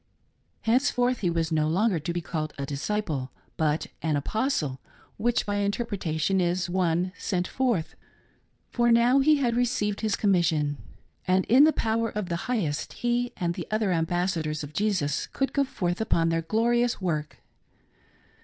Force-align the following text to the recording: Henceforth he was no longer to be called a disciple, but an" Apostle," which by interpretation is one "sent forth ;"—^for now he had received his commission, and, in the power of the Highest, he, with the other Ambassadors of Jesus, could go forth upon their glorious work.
Henceforth 0.61 1.19
he 1.19 1.29
was 1.29 1.51
no 1.51 1.67
longer 1.67 1.99
to 1.99 2.11
be 2.11 2.21
called 2.21 2.55
a 2.57 2.65
disciple, 2.65 3.29
but 3.55 3.85
an" 4.01 4.15
Apostle," 4.17 4.79
which 5.17 5.45
by 5.45 5.57
interpretation 5.57 6.41
is 6.41 6.67
one 6.67 7.11
"sent 7.19 7.47
forth 7.47 7.93
;"—^for 8.73 8.91
now 8.91 9.19
he 9.19 9.35
had 9.37 9.55
received 9.55 10.01
his 10.01 10.15
commission, 10.15 10.79
and, 11.27 11.45
in 11.45 11.65
the 11.65 11.71
power 11.73 12.09
of 12.09 12.29
the 12.29 12.49
Highest, 12.49 12.93
he, 12.93 13.31
with 13.39 13.53
the 13.53 13.67
other 13.69 13.91
Ambassadors 13.91 14.63
of 14.63 14.73
Jesus, 14.73 15.27
could 15.27 15.53
go 15.53 15.63
forth 15.63 16.01
upon 16.01 16.29
their 16.29 16.41
glorious 16.41 16.99
work. 16.99 17.37